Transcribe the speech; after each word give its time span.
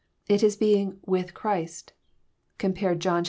It 0.27 0.41
is 0.41 0.55
being 0.55 0.99
<* 1.01 1.05
with 1.05 1.35
Christ.'' 1.35 1.93
(Compare 2.57 2.95
John 2.95 3.19
xiv. 3.19 3.19